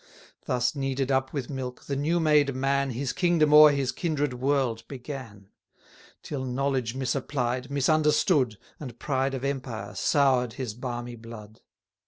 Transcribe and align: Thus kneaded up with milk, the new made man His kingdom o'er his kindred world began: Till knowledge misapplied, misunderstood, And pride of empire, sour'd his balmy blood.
Thus 0.45 0.75
kneaded 0.75 1.11
up 1.11 1.31
with 1.31 1.51
milk, 1.51 1.83
the 1.83 1.95
new 1.95 2.19
made 2.19 2.55
man 2.55 2.89
His 2.89 3.13
kingdom 3.13 3.53
o'er 3.53 3.69
his 3.69 3.91
kindred 3.91 4.33
world 4.33 4.83
began: 4.87 5.49
Till 6.23 6.43
knowledge 6.43 6.95
misapplied, 6.95 7.69
misunderstood, 7.69 8.57
And 8.79 8.97
pride 8.97 9.35
of 9.35 9.43
empire, 9.45 9.93
sour'd 9.93 10.53
his 10.53 10.73
balmy 10.73 11.17
blood. 11.17 11.61